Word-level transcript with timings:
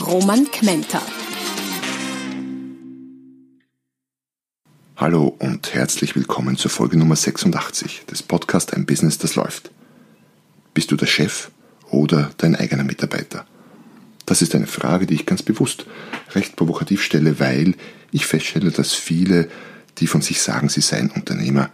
Roman 0.00 0.44
Kmenter. 0.50 1.00
Hallo 4.96 5.34
und 5.38 5.74
herzlich 5.74 6.14
willkommen 6.14 6.56
zur 6.58 6.70
Folge 6.70 6.98
Nummer 6.98 7.16
86 7.16 8.04
des 8.04 8.22
Podcasts 8.22 8.72
Ein 8.74 8.84
Business, 8.84 9.16
das 9.18 9.36
läuft. 9.36 9.70
Bist 10.74 10.90
du 10.90 10.96
der 10.96 11.06
Chef 11.06 11.50
oder 11.90 12.30
dein 12.36 12.56
eigener 12.56 12.84
Mitarbeiter? 12.84 13.46
Das 14.26 14.42
ist 14.42 14.54
eine 14.54 14.66
Frage, 14.66 15.06
die 15.06 15.14
ich 15.14 15.26
ganz 15.26 15.42
bewusst 15.42 15.86
recht 16.34 16.56
provokativ 16.56 17.02
stelle, 17.02 17.40
weil 17.40 17.74
ich 18.12 18.26
feststelle, 18.26 18.70
dass 18.70 18.92
viele, 18.92 19.48
die 19.98 20.06
von 20.06 20.20
sich 20.20 20.42
sagen, 20.42 20.68
sie 20.68 20.82
seien 20.82 21.10
Unternehmer, 21.10 21.70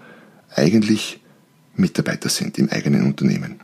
eigentlich 0.55 1.21
Mitarbeiter 1.75 2.29
sind 2.29 2.57
im 2.59 2.71
eigenen 2.71 3.05
Unternehmen. 3.05 3.61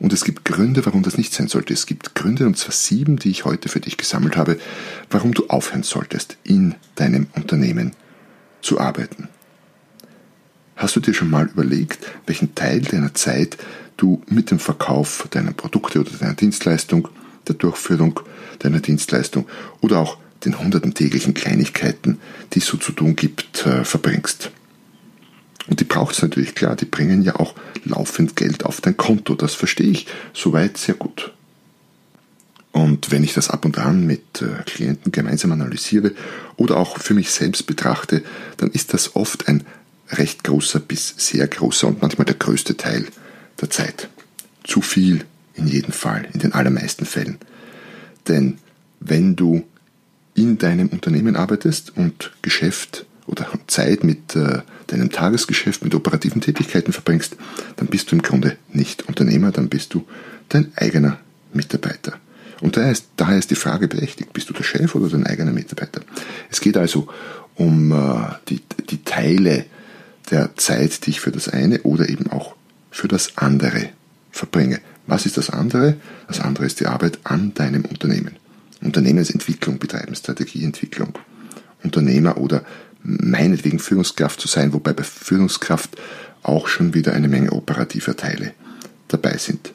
Und 0.00 0.14
es 0.14 0.24
gibt 0.24 0.46
Gründe, 0.46 0.84
warum 0.86 1.02
das 1.02 1.18
nicht 1.18 1.32
sein 1.34 1.46
sollte. 1.46 1.74
Es 1.74 1.86
gibt 1.86 2.14
Gründe, 2.14 2.46
und 2.46 2.56
zwar 2.56 2.72
sieben, 2.72 3.18
die 3.18 3.30
ich 3.30 3.44
heute 3.44 3.68
für 3.68 3.80
dich 3.80 3.98
gesammelt 3.98 4.36
habe, 4.36 4.58
warum 5.10 5.34
du 5.34 5.46
aufhören 5.48 5.82
solltest, 5.82 6.38
in 6.42 6.74
deinem 6.94 7.26
Unternehmen 7.34 7.92
zu 8.62 8.80
arbeiten. 8.80 9.28
Hast 10.74 10.96
du 10.96 11.00
dir 11.00 11.12
schon 11.12 11.28
mal 11.28 11.46
überlegt, 11.46 12.06
welchen 12.26 12.54
Teil 12.54 12.80
deiner 12.80 13.14
Zeit 13.14 13.58
du 13.98 14.22
mit 14.26 14.50
dem 14.50 14.58
Verkauf 14.58 15.28
deiner 15.30 15.52
Produkte 15.52 16.00
oder 16.00 16.10
deiner 16.12 16.34
Dienstleistung, 16.34 17.08
der 17.46 17.56
Durchführung 17.56 18.20
deiner 18.60 18.80
Dienstleistung 18.80 19.46
oder 19.82 19.98
auch 19.98 20.16
den 20.46 20.58
hunderten 20.58 20.94
täglichen 20.94 21.34
Kleinigkeiten, 21.34 22.18
die 22.54 22.60
es 22.60 22.66
so 22.66 22.78
zu 22.78 22.92
tun 22.92 23.16
gibt, 23.16 23.66
äh, 23.66 23.84
verbringst? 23.84 24.50
Und 25.70 25.78
die 25.78 25.84
braucht 25.84 26.16
es 26.16 26.22
natürlich, 26.22 26.54
klar, 26.54 26.76
die 26.76 26.84
bringen 26.84 27.22
ja 27.22 27.36
auch 27.36 27.54
laufend 27.84 28.34
Geld 28.36 28.66
auf 28.66 28.80
dein 28.80 28.96
Konto. 28.96 29.34
Das 29.36 29.54
verstehe 29.54 29.88
ich 29.88 30.06
soweit 30.34 30.76
sehr 30.76 30.96
gut. 30.96 31.32
Und 32.72 33.10
wenn 33.12 33.24
ich 33.24 33.34
das 33.34 33.50
ab 33.50 33.64
und 33.64 33.78
an 33.78 34.06
mit 34.06 34.42
äh, 34.42 34.62
Klienten 34.66 35.12
gemeinsam 35.12 35.52
analysiere 35.52 36.12
oder 36.56 36.76
auch 36.76 36.98
für 36.98 37.14
mich 37.14 37.30
selbst 37.30 37.66
betrachte, 37.66 38.22
dann 38.56 38.70
ist 38.70 38.92
das 38.92 39.16
oft 39.16 39.48
ein 39.48 39.64
recht 40.10 40.44
großer 40.44 40.80
bis 40.80 41.14
sehr 41.16 41.46
großer 41.46 41.86
und 41.86 42.02
manchmal 42.02 42.24
der 42.24 42.36
größte 42.36 42.76
Teil 42.76 43.06
der 43.60 43.70
Zeit. 43.70 44.08
Zu 44.64 44.82
viel 44.82 45.24
in 45.54 45.68
jedem 45.68 45.92
Fall, 45.92 46.28
in 46.32 46.40
den 46.40 46.52
allermeisten 46.52 47.06
Fällen. 47.06 47.38
Denn 48.26 48.58
wenn 48.98 49.36
du 49.36 49.64
in 50.34 50.58
deinem 50.58 50.88
Unternehmen 50.88 51.36
arbeitest 51.36 51.96
und 51.96 52.32
Geschäft 52.42 53.06
oder 53.30 53.46
Zeit 53.66 54.04
mit 54.04 54.34
äh, 54.34 54.62
deinem 54.88 55.10
Tagesgeschäft, 55.10 55.84
mit 55.84 55.94
operativen 55.94 56.40
Tätigkeiten 56.40 56.92
verbringst, 56.92 57.36
dann 57.76 57.86
bist 57.86 58.10
du 58.10 58.16
im 58.16 58.22
Grunde 58.22 58.56
nicht 58.72 59.08
Unternehmer, 59.08 59.52
dann 59.52 59.68
bist 59.68 59.94
du 59.94 60.04
dein 60.48 60.72
eigener 60.76 61.18
Mitarbeiter. 61.52 62.14
Und 62.60 62.76
daher 62.76 62.92
ist, 62.92 63.06
daher 63.16 63.38
ist 63.38 63.50
die 63.50 63.56
Frage 63.56 63.88
berechtigt, 63.88 64.32
bist 64.32 64.50
du 64.50 64.52
der 64.52 64.64
Chef 64.64 64.94
oder 64.94 65.08
dein 65.08 65.26
eigener 65.26 65.52
Mitarbeiter? 65.52 66.02
Es 66.50 66.60
geht 66.60 66.76
also 66.76 67.08
um 67.54 67.92
äh, 67.92 68.34
die, 68.48 68.60
die 68.90 69.02
Teile 69.04 69.64
der 70.30 70.56
Zeit, 70.56 71.06
die 71.06 71.10
ich 71.10 71.20
für 71.20 71.32
das 71.32 71.48
eine 71.48 71.80
oder 71.82 72.08
eben 72.08 72.30
auch 72.30 72.54
für 72.90 73.08
das 73.08 73.38
andere 73.38 73.90
verbringe. 74.30 74.80
Was 75.06 75.26
ist 75.26 75.36
das 75.36 75.50
andere? 75.50 75.96
Das 76.28 76.40
andere 76.40 76.66
ist 76.66 76.80
die 76.80 76.86
Arbeit 76.86 77.18
an 77.24 77.54
deinem 77.54 77.84
Unternehmen. 77.84 78.36
Unternehmensentwicklung 78.82 79.78
betreiben, 79.78 80.14
Strategieentwicklung. 80.14 81.14
Unternehmer 81.82 82.36
oder 82.36 82.64
meinetwegen 83.02 83.78
Führungskraft 83.78 84.40
zu 84.40 84.48
sein, 84.48 84.72
wobei 84.72 84.92
bei 84.92 85.04
Führungskraft 85.04 85.96
auch 86.42 86.68
schon 86.68 86.94
wieder 86.94 87.12
eine 87.12 87.28
Menge 87.28 87.52
operativer 87.52 88.16
Teile 88.16 88.52
dabei 89.08 89.36
sind. 89.36 89.72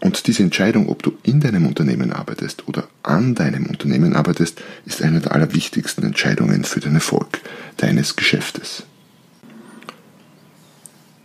Und 0.00 0.26
diese 0.26 0.42
Entscheidung, 0.42 0.88
ob 0.88 1.02
du 1.02 1.16
in 1.22 1.40
deinem 1.40 1.66
Unternehmen 1.66 2.12
arbeitest 2.12 2.68
oder 2.68 2.86
an 3.02 3.34
deinem 3.34 3.66
Unternehmen 3.66 4.14
arbeitest, 4.14 4.62
ist 4.84 5.02
eine 5.02 5.20
der 5.20 5.32
allerwichtigsten 5.32 6.04
Entscheidungen 6.04 6.64
für 6.64 6.80
den 6.80 6.94
Erfolg 6.94 7.40
deines 7.78 8.14
Geschäftes. 8.14 8.84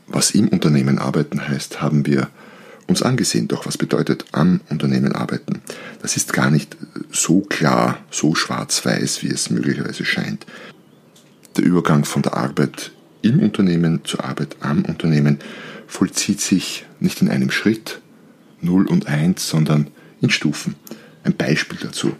Was 0.08 0.32
im 0.32 0.48
Unternehmen 0.50 1.00
arbeiten 1.00 1.48
heißt, 1.48 1.82
haben 1.82 2.06
wir 2.06 2.30
uns 2.88 3.02
angesehen. 3.02 3.48
Doch 3.48 3.66
was 3.66 3.78
bedeutet 3.78 4.26
am 4.32 4.62
Unternehmen 4.70 5.14
arbeiten? 5.14 5.62
Das 6.02 6.18
ist 6.18 6.34
gar 6.34 6.50
nicht 6.50 6.76
so 7.12 7.42
klar, 7.42 8.00
so 8.10 8.36
schwarz-weiß, 8.36 9.24
wie 9.24 9.30
es 9.30 9.50
möglicherweise 9.50 10.06
scheint. 10.06 10.46
Der 11.58 11.66
Übergang 11.66 12.06
von 12.06 12.22
der 12.22 12.38
Arbeit 12.38 12.92
im 13.22 13.40
Unternehmen 13.40 14.06
zur 14.06 14.24
Arbeit 14.24 14.56
am 14.62 14.86
Unternehmen 14.86 15.40
vollzieht 15.86 16.40
sich 16.40 16.86
nicht 17.00 17.22
in 17.22 17.30
einem 17.30 17.52
Schritt, 17.52 18.02
0 18.62 18.88
und 18.88 19.08
1, 19.08 19.50
sondern 19.50 19.88
in 20.22 20.30
Stufen. 20.30 20.76
Ein 21.24 21.36
Beispiel 21.36 21.78
dazu. 21.82 22.14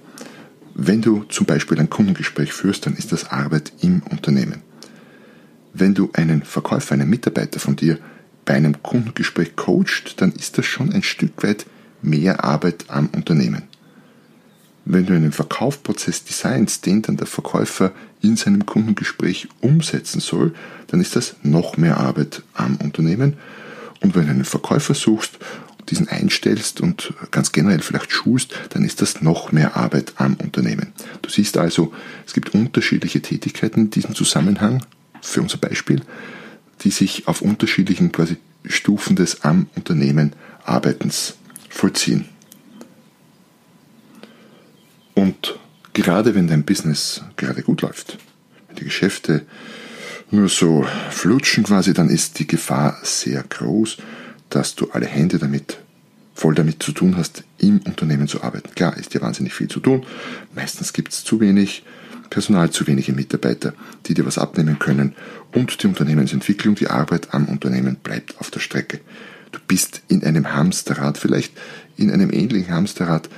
Wenn 0.76 1.02
du 1.02 1.24
zum 1.30 1.46
Beispiel 1.46 1.80
ein 1.80 1.90
Kundengespräch 1.90 2.52
führst, 2.52 2.86
dann 2.86 2.96
ist 2.96 3.12
das 3.12 3.32
Arbeit 3.32 3.72
im 3.82 4.02
Unternehmen. 4.10 4.62
Wenn 5.74 5.94
du 5.94 6.10
einen 6.14 6.44
Verkäufer, 6.44 6.94
einen 6.94 7.10
Mitarbeiter 7.10 7.60
von 7.60 7.78
dir 7.78 7.98
bei 8.44 8.56
einem 8.56 8.84
Kundengespräch 8.84 9.56
coacht, 9.56 10.20
dann 10.20 10.34
ist 10.34 10.58
das 10.58 10.66
schon 10.66 10.92
ein 10.92 11.04
Stück 11.04 11.42
weit 11.44 11.66
mehr 12.02 12.44
Arbeit 12.44 12.86
am 12.90 13.08
Unternehmen. 13.08 13.64
Wenn 14.86 15.06
du 15.06 15.14
einen 15.14 15.32
Verkaufprozess 15.32 16.24
designst, 16.24 16.86
den 16.86 17.02
dann 17.02 17.18
der 17.18 17.28
Verkäufer 17.28 17.92
in 18.22 18.36
seinem 18.36 18.66
Kundengespräch 18.66 19.48
umsetzen 19.62 20.20
soll, 20.20 20.54
dann 20.88 21.02
ist 21.02 21.16
das 21.16 21.36
noch 21.44 21.78
mehr 21.78 21.98
Arbeit 21.98 22.44
am 22.54 22.78
Unternehmen. 22.78 23.38
Und 24.02 24.16
wenn 24.16 24.26
du 24.26 24.32
einen 24.32 24.46
Verkäufer 24.46 24.94
suchst, 24.94 25.38
diesen 25.90 26.08
einstellst 26.08 26.82
und 26.82 27.14
ganz 27.32 27.52
generell 27.52 27.82
vielleicht 27.82 28.12
schulst, 28.12 28.54
dann 28.70 28.84
ist 28.84 29.02
das 29.02 29.22
noch 29.22 29.52
mehr 29.52 29.76
Arbeit 29.76 30.14
am 30.18 30.36
Unternehmen. 30.36 30.94
Du 31.22 31.30
siehst 31.30 31.58
also, 31.58 31.94
es 32.26 32.34
gibt 32.34 32.54
unterschiedliche 32.54 33.22
Tätigkeiten 33.22 33.82
in 33.82 33.90
diesem 33.90 34.16
Zusammenhang, 34.16 34.86
für 35.22 35.42
unser 35.42 35.58
Beispiel, 35.58 36.02
die 36.82 36.92
sich 36.92 37.28
auf 37.28 37.42
unterschiedlichen 37.42 38.12
quasi 38.12 38.38
Stufen 38.66 39.16
des 39.16 39.42
am 39.42 39.68
Unternehmen 39.76 40.34
Arbeitens 40.64 41.36
vollziehen. 41.70 42.26
Und 45.14 45.60
gerade 45.94 46.36
wenn 46.36 46.48
dein 46.48 46.64
Business 46.64 47.24
gerade 47.38 47.64
gut 47.64 47.82
läuft, 47.82 48.18
wenn 48.68 48.78
die 48.78 48.86
Geschäfte 48.86 49.46
nur 50.32 50.48
so 50.48 50.86
flutschen 51.10 51.64
quasi, 51.64 51.94
dann 51.94 52.10
ist 52.10 52.40
die 52.40 52.48
Gefahr 52.48 52.98
sehr 53.04 53.44
groß, 53.44 53.98
dass 54.50 54.76
du 54.76 54.90
alle 54.92 55.06
Hände 55.06 55.40
damit 55.40 55.78
voll 56.34 56.56
damit 56.56 56.82
zu 56.82 56.92
tun 56.92 57.18
hast, 57.18 57.44
im 57.60 57.82
Unternehmen 57.86 58.28
zu 58.28 58.42
arbeiten. 58.42 58.74
Klar, 58.74 58.98
ist 58.98 59.14
dir 59.14 59.22
wahnsinnig 59.22 59.54
viel 59.54 59.68
zu 59.68 59.80
tun. 59.80 60.06
Meistens 60.56 60.94
gibt 60.94 61.14
es 61.14 61.24
zu 61.24 61.40
wenig 61.40 61.84
Personal, 62.32 62.70
zu 62.70 62.88
wenige 62.88 63.12
Mitarbeiter, 63.12 63.74
die 64.06 64.14
dir 64.14 64.26
was 64.26 64.38
abnehmen 64.38 64.80
können 64.80 65.14
und 65.52 65.84
die 65.84 65.88
Unternehmensentwicklung, 65.88 66.76
die 66.76 66.88
Arbeit 66.88 67.34
am 67.34 67.46
Unternehmen 67.46 67.98
bleibt 67.98 68.40
auf 68.40 68.50
der 68.50 68.62
Strecke. 68.62 69.02
Du 69.52 69.60
bist 69.68 70.02
in 70.08 70.24
einem 70.24 70.54
Hamsterrad, 70.54 71.18
vielleicht 71.18 71.54
in 71.98 72.10
einem 72.10 72.32
ähnlichen 72.32 72.74
Hamsterrad, 72.74 73.30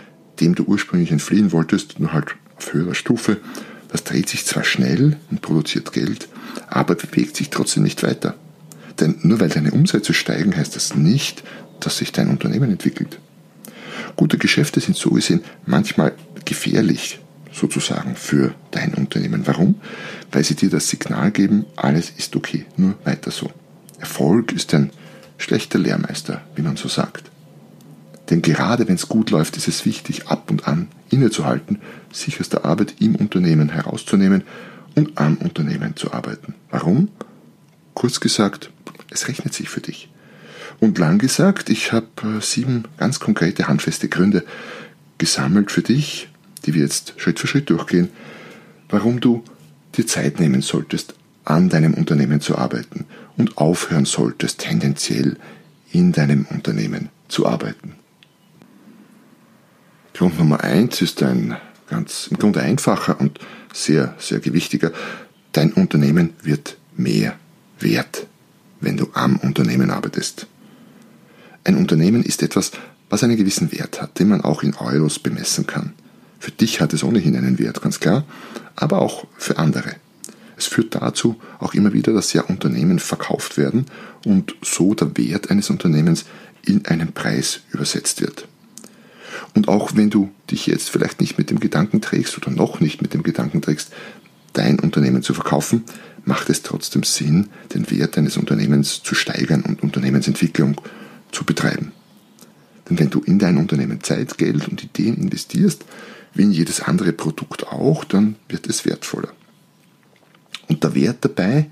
dem 0.43 0.55
du 0.55 0.63
ursprünglich 0.63 1.11
entfliehen 1.11 1.51
wolltest, 1.53 1.99
nur 1.99 2.11
halt 2.11 2.35
auf 2.57 2.73
höherer 2.73 2.95
Stufe. 2.95 3.37
Das 3.89 4.03
dreht 4.03 4.27
sich 4.27 4.45
zwar 4.45 4.63
schnell 4.63 5.17
und 5.31 5.41
produziert 5.41 5.93
Geld, 5.93 6.27
aber 6.67 6.95
bewegt 6.95 7.37
sich 7.37 7.49
trotzdem 7.49 7.83
nicht 7.83 8.03
weiter. 8.03 8.35
Denn 8.99 9.15
nur 9.21 9.39
weil 9.39 9.49
deine 9.49 9.71
Umsätze 9.71 10.13
steigen, 10.13 10.55
heißt 10.55 10.75
das 10.75 10.95
nicht, 10.95 11.43
dass 11.79 11.97
sich 11.97 12.11
dein 12.11 12.29
Unternehmen 12.29 12.71
entwickelt. 12.71 13.19
Gute 14.15 14.37
Geschäfte 14.37 14.79
sind 14.79 14.97
so 14.97 15.11
gesehen 15.11 15.43
manchmal 15.65 16.13
gefährlich, 16.45 17.19
sozusagen, 17.51 18.15
für 18.15 18.53
dein 18.71 18.93
Unternehmen. 18.95 19.47
Warum? 19.47 19.75
Weil 20.31 20.43
sie 20.43 20.55
dir 20.55 20.69
das 20.69 20.89
Signal 20.89 21.31
geben, 21.31 21.65
alles 21.75 22.11
ist 22.17 22.35
okay, 22.35 22.65
nur 22.75 22.95
weiter 23.05 23.31
so. 23.31 23.49
Erfolg 23.99 24.51
ist 24.51 24.73
ein 24.73 24.91
schlechter 25.37 25.79
Lehrmeister, 25.79 26.41
wie 26.55 26.61
man 26.61 26.75
so 26.75 26.89
sagt. 26.89 27.31
Denn 28.33 28.41
gerade 28.41 28.87
wenn 28.87 28.95
es 28.95 29.09
gut 29.09 29.29
läuft, 29.29 29.57
ist 29.57 29.67
es 29.67 29.85
wichtig, 29.85 30.27
ab 30.27 30.49
und 30.49 30.67
an 30.67 30.87
innezuhalten, 31.11 31.79
sich 32.11 32.41
aus 32.41 32.49
der 32.49 32.65
Arbeit 32.65 32.95
im 32.99 33.13
Unternehmen 33.13 33.69
herauszunehmen 33.69 34.43
und 34.95 35.19
am 35.19 35.37
Unternehmen 35.37 35.95
zu 35.95 36.13
arbeiten. 36.13 36.55
Warum? 36.71 37.09
Kurz 37.93 38.19
gesagt, 38.19 38.71
es 39.11 39.27
rechnet 39.27 39.53
sich 39.53 39.69
für 39.69 39.81
dich. 39.81 40.09
Und 40.79 40.97
lang 40.97 41.19
gesagt, 41.19 41.69
ich 41.69 41.91
habe 41.91 42.07
äh, 42.23 42.41
sieben 42.41 42.85
ganz 42.97 43.19
konkrete 43.19 43.67
handfeste 43.67 44.09
Gründe 44.09 44.43
gesammelt 45.19 45.71
für 45.71 45.83
dich, 45.83 46.27
die 46.65 46.73
wir 46.73 46.81
jetzt 46.81 47.13
Schritt 47.17 47.39
für 47.39 47.45
Schritt 47.45 47.69
durchgehen, 47.69 48.09
warum 48.89 49.19
du 49.19 49.43
dir 49.95 50.07
Zeit 50.07 50.39
nehmen 50.39 50.63
solltest, 50.63 51.13
an 51.45 51.69
deinem 51.69 51.93
Unternehmen 51.93 52.41
zu 52.41 52.57
arbeiten 52.57 53.05
und 53.37 53.59
aufhören 53.59 54.05
solltest, 54.05 54.57
tendenziell 54.57 55.37
in 55.91 56.13
deinem 56.13 56.47
Unternehmen 56.49 57.09
zu 57.27 57.45
arbeiten. 57.45 57.93
Grund 60.13 60.37
Nummer 60.37 60.63
eins 60.63 61.01
ist 61.01 61.23
ein 61.23 61.57
ganz 61.87 62.27
im 62.29 62.37
Grunde 62.37 62.61
einfacher 62.61 63.19
und 63.19 63.39
sehr, 63.73 64.13
sehr 64.19 64.39
gewichtiger. 64.39 64.91
Dein 65.51 65.73
Unternehmen 65.73 66.33
wird 66.43 66.77
mehr 66.95 67.35
wert, 67.79 68.27
wenn 68.79 68.97
du 68.97 69.07
am 69.13 69.37
Unternehmen 69.37 69.89
arbeitest. 69.89 70.47
Ein 71.63 71.77
Unternehmen 71.77 72.23
ist 72.23 72.43
etwas, 72.43 72.71
was 73.09 73.23
einen 73.23 73.37
gewissen 73.37 73.71
Wert 73.71 74.01
hat, 74.01 74.19
den 74.19 74.29
man 74.29 74.41
auch 74.41 74.63
in 74.63 74.75
Euros 74.75 75.19
bemessen 75.19 75.65
kann. 75.65 75.93
Für 76.39 76.51
dich 76.51 76.81
hat 76.81 76.93
es 76.93 77.03
ohnehin 77.03 77.35
einen 77.35 77.57
Wert, 77.57 77.81
ganz 77.81 77.99
klar, 77.99 78.25
aber 78.75 79.01
auch 79.01 79.25
für 79.37 79.57
andere. 79.57 79.95
Es 80.57 80.67
führt 80.67 80.93
dazu 80.93 81.39
auch 81.59 81.73
immer 81.73 81.93
wieder, 81.93 82.13
dass 82.13 82.33
ja 82.33 82.43
Unternehmen 82.43 82.99
verkauft 82.99 83.57
werden 83.57 83.85
und 84.25 84.55
so 84.61 84.93
der 84.93 85.17
Wert 85.17 85.49
eines 85.49 85.69
Unternehmens 85.69 86.25
in 86.65 86.85
einen 86.85 87.13
Preis 87.13 87.61
übersetzt 87.71 88.21
wird. 88.21 88.47
Und 89.55 89.67
auch 89.67 89.91
wenn 89.95 90.09
du 90.09 90.31
dich 90.49 90.67
jetzt 90.67 90.89
vielleicht 90.89 91.21
nicht 91.21 91.37
mit 91.37 91.49
dem 91.49 91.59
Gedanken 91.59 92.01
trägst 92.01 92.37
oder 92.37 92.49
noch 92.49 92.79
nicht 92.79 93.01
mit 93.01 93.13
dem 93.13 93.23
Gedanken 93.23 93.61
trägst, 93.61 93.91
dein 94.53 94.79
Unternehmen 94.79 95.21
zu 95.21 95.33
verkaufen, 95.33 95.83
macht 96.25 96.49
es 96.49 96.63
trotzdem 96.63 97.03
Sinn, 97.03 97.49
den 97.73 97.89
Wert 97.91 98.17
deines 98.17 98.37
Unternehmens 98.37 99.03
zu 99.03 99.15
steigern 99.15 99.61
und 99.61 99.83
Unternehmensentwicklung 99.83 100.79
zu 101.31 101.43
betreiben. 101.43 101.91
Denn 102.89 102.99
wenn 102.99 103.09
du 103.09 103.21
in 103.21 103.39
dein 103.39 103.57
Unternehmen 103.57 104.01
Zeit, 104.01 104.37
Geld 104.37 104.67
und 104.67 104.83
Ideen 104.83 105.17
investierst, 105.17 105.85
wie 106.33 106.43
in 106.43 106.51
jedes 106.51 106.81
andere 106.81 107.13
Produkt 107.13 107.67
auch, 107.67 108.03
dann 108.03 108.35
wird 108.49 108.67
es 108.67 108.85
wertvoller. 108.85 109.29
Und 110.67 110.83
der 110.83 110.95
Wert 110.95 111.17
dabei 111.21 111.69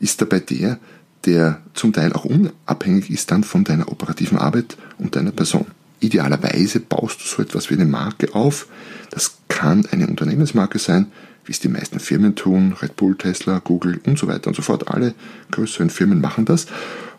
ist 0.00 0.20
dabei 0.20 0.40
der, 0.40 0.78
der 1.24 1.62
zum 1.74 1.92
Teil 1.92 2.12
auch 2.12 2.24
unabhängig 2.24 3.10
ist 3.10 3.30
dann 3.30 3.44
von 3.44 3.64
deiner 3.64 3.90
operativen 3.90 4.38
Arbeit 4.38 4.76
und 4.98 5.16
deiner 5.16 5.32
Person. 5.32 5.66
Idealerweise 6.04 6.80
baust 6.80 7.22
du 7.22 7.24
so 7.24 7.40
etwas 7.40 7.70
wie 7.70 7.74
eine 7.74 7.86
Marke 7.86 8.34
auf. 8.34 8.66
Das 9.10 9.38
kann 9.48 9.86
eine 9.90 10.06
Unternehmensmarke 10.06 10.78
sein, 10.78 11.06
wie 11.46 11.52
es 11.52 11.60
die 11.60 11.68
meisten 11.68 11.98
Firmen 11.98 12.34
tun, 12.34 12.74
Red 12.82 12.96
Bull, 12.96 13.16
Tesla, 13.16 13.60
Google 13.64 14.00
und 14.04 14.18
so 14.18 14.26
weiter 14.26 14.48
und 14.48 14.54
so 14.54 14.60
fort. 14.60 14.88
Alle 14.88 15.14
größeren 15.50 15.88
Firmen 15.88 16.20
machen 16.20 16.44
das. 16.44 16.66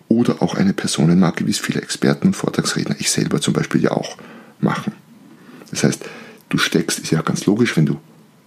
Oder 0.08 0.44
auch 0.44 0.54
eine 0.54 0.74
Personenmarke, 0.74 1.48
wie 1.48 1.52
es 1.52 1.58
viele 1.58 1.82
Experten 1.82 2.28
und 2.28 2.36
Vortragsredner, 2.36 2.96
ich 3.00 3.10
selber 3.10 3.42
zum 3.42 3.56
Beispiel 3.56 3.82
ja 3.82 3.90
auch 3.90 4.18
machen. 4.60 4.94
Das 5.72 5.84
heißt, 5.84 6.06
du 6.50 6.60
steckst, 6.60 7.00
ist 7.00 7.12
ja 7.12 7.24
ganz 7.24 7.48
logisch, 7.48 7.76
wenn 7.76 7.88
du 7.88 8.00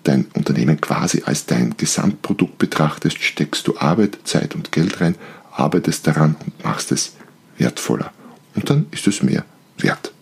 dein 0.04 0.26
Unternehmen 0.34 0.80
quasi 0.80 1.24
als 1.26 1.46
dein 1.46 1.76
Gesamtprodukt 1.76 2.58
betrachtest, 2.58 3.20
steckst 3.20 3.66
du 3.66 3.76
Arbeit, 3.76 4.18
Zeit 4.22 4.54
und 4.54 4.70
Geld 4.70 5.00
rein, 5.00 5.16
arbeitest 5.50 6.06
daran 6.06 6.36
und 6.44 6.62
machst 6.62 6.92
es 6.92 7.14
wertvoller. 7.56 8.12
Und 8.54 8.70
dann 8.70 8.86
ist 8.92 9.08
es 9.08 9.20
mehr 9.24 9.44
wert. 9.78 10.12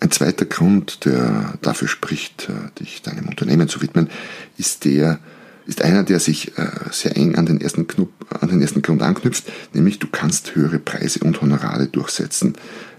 Ein 0.00 0.10
zweiter 0.10 0.44
Grund, 0.44 1.04
der 1.04 1.54
dafür 1.60 1.88
spricht, 1.88 2.48
äh, 2.48 2.80
dich 2.80 3.02
deinem 3.02 3.28
Unternehmen 3.28 3.68
zu 3.68 3.82
widmen, 3.82 4.08
ist 4.56 4.84
der, 4.84 5.18
ist 5.66 5.82
einer, 5.82 6.04
der 6.04 6.20
sich 6.20 6.56
äh, 6.56 6.66
sehr 6.92 7.16
eng 7.16 7.34
an 7.34 7.46
den, 7.46 7.60
ersten 7.60 7.86
Knupp, 7.86 8.12
an 8.40 8.48
den 8.48 8.62
ersten 8.62 8.82
Grund 8.82 9.02
anknüpft, 9.02 9.44
nämlich 9.72 9.98
du 9.98 10.06
kannst 10.06 10.54
höhere 10.54 10.78
Preise 10.78 11.20
und 11.20 11.40
Honorare 11.40 11.86
durchsetzen, 11.86 12.54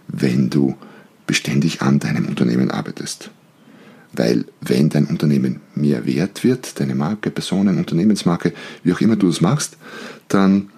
wenn 0.07 0.49
du 0.49 0.75
beständig 1.25 1.81
an 1.81 1.99
deinem 1.99 2.25
Unternehmen 2.25 2.71
arbeitest. 2.71 3.29
Weil 4.11 4.45
wenn 4.59 4.89
dein 4.89 5.05
Unternehmen 5.05 5.61
mehr 5.75 6.05
wert 6.05 6.43
wird, 6.43 6.79
deine 6.79 6.95
Marke, 6.95 7.29
Personen, 7.29 7.77
Unternehmensmarke, 7.77 8.53
wie 8.83 8.91
auch 8.91 9.01
immer 9.01 9.15
du 9.15 9.27
das 9.27 9.39
machst, 9.39 9.77
dann 10.27 10.69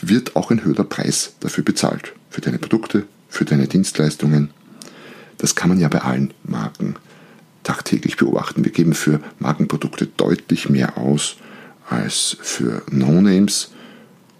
wird 0.00 0.36
auch 0.36 0.50
ein 0.50 0.64
höherer 0.64 0.84
Preis 0.84 1.34
dafür 1.40 1.64
bezahlt. 1.64 2.12
Für 2.30 2.40
deine 2.40 2.58
Produkte, 2.58 3.04
für 3.28 3.44
deine 3.44 3.66
Dienstleistungen. 3.66 4.50
Das 5.42 5.56
kann 5.56 5.70
man 5.70 5.80
ja 5.80 5.88
bei 5.88 6.02
allen 6.02 6.32
Marken 6.44 6.94
tagtäglich 7.64 8.16
beobachten. 8.16 8.64
Wir 8.64 8.70
geben 8.70 8.94
für 8.94 9.20
Markenprodukte 9.40 10.06
deutlich 10.06 10.68
mehr 10.68 10.96
aus 10.96 11.36
als 11.90 12.36
für 12.40 12.82
No-Names, 12.88 13.72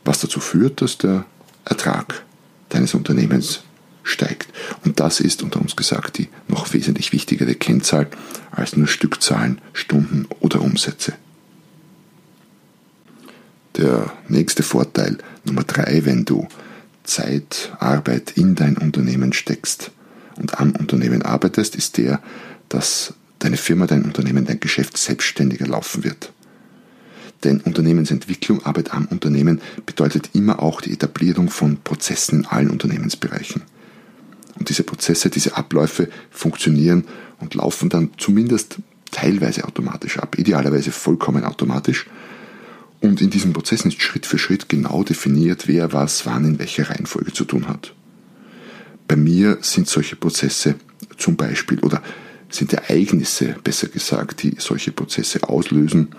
was 0.04 0.20
dazu 0.20 0.38
führt, 0.38 0.80
dass 0.80 0.98
der 0.98 1.24
Ertrag 1.64 2.22
deines 2.68 2.94
Unternehmens 2.94 3.64
steigt. 4.04 4.46
Und 4.84 5.00
das 5.00 5.18
ist 5.18 5.42
unter 5.42 5.60
uns 5.60 5.74
gesagt 5.74 6.18
die 6.18 6.28
noch 6.46 6.72
wesentlich 6.72 7.12
wichtigere 7.12 7.56
Kennzahl 7.56 8.06
als 8.52 8.76
nur 8.76 8.86
Stückzahlen, 8.86 9.60
Stunden 9.72 10.28
oder 10.38 10.60
Umsätze. 10.60 11.14
Der 13.76 14.12
nächste 14.28 14.62
Vorteil 14.62 15.18
Nummer 15.42 15.64
drei, 15.64 16.02
wenn 16.04 16.24
du 16.24 16.46
Zeit, 17.02 17.72
Arbeit 17.80 18.34
in 18.36 18.54
dein 18.54 18.78
Unternehmen 18.78 19.32
steckst 19.32 19.90
und 20.36 20.58
am 20.58 20.72
Unternehmen 20.72 21.22
arbeitest, 21.22 21.76
ist 21.76 21.98
der, 21.98 22.20
dass 22.68 23.14
deine 23.38 23.56
Firma, 23.56 23.86
dein 23.86 24.04
Unternehmen, 24.04 24.44
dein 24.44 24.60
Geschäft 24.60 24.96
selbstständiger 24.96 25.66
laufen 25.66 26.04
wird. 26.04 26.32
Denn 27.44 27.60
Unternehmensentwicklung, 27.60 28.64
Arbeit 28.64 28.92
am 28.92 29.06
Unternehmen 29.06 29.60
bedeutet 29.84 30.30
immer 30.32 30.62
auch 30.62 30.80
die 30.80 30.92
Etablierung 30.92 31.50
von 31.50 31.78
Prozessen 31.78 32.40
in 32.40 32.46
allen 32.46 32.70
Unternehmensbereichen. 32.70 33.62
Und 34.58 34.68
diese 34.68 34.84
Prozesse, 34.84 35.28
diese 35.28 35.56
Abläufe 35.56 36.08
funktionieren 36.30 37.04
und 37.40 37.54
laufen 37.54 37.88
dann 37.88 38.10
zumindest 38.16 38.76
teilweise 39.10 39.64
automatisch 39.64 40.18
ab, 40.18 40.38
idealerweise 40.38 40.92
vollkommen 40.92 41.44
automatisch. 41.44 42.06
Und 43.00 43.20
in 43.20 43.30
diesen 43.30 43.52
Prozessen 43.52 43.88
ist 43.88 44.00
Schritt 44.00 44.26
für 44.26 44.38
Schritt 44.38 44.68
genau 44.68 45.02
definiert, 45.02 45.66
wer 45.66 45.92
was 45.92 46.24
wann 46.26 46.44
in 46.44 46.58
welcher 46.60 46.90
Reihenfolge 46.90 47.32
zu 47.32 47.44
tun 47.44 47.66
hat. 47.66 47.94
Bei 49.12 49.16
mir 49.16 49.58
sind 49.60 49.88
solche 49.88 50.16
Prozesse 50.16 50.76
zum 51.18 51.36
Beispiel 51.36 51.78
oder 51.80 52.00
sind 52.48 52.72
Ereignisse, 52.72 53.56
besser 53.62 53.88
gesagt, 53.88 54.42
die 54.42 54.54
solche 54.56 54.90
Prozesse 54.90 55.46
auslösen, 55.46 56.14